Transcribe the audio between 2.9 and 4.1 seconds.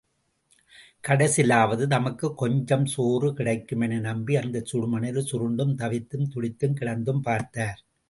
சோறு கிடைக்கும் என